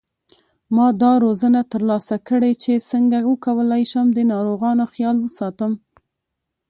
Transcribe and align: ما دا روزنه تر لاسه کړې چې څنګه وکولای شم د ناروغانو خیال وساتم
ما 0.75 0.87
دا 1.01 1.11
روزنه 1.25 1.61
تر 1.71 1.81
لاسه 1.89 2.15
کړې 2.27 2.51
چې 2.63 2.85
څنګه 2.91 3.17
وکولای 3.31 3.83
شم 3.91 4.07
د 4.13 4.19
ناروغانو 4.31 4.83
خیال 4.93 5.17
وساتم 5.21 5.71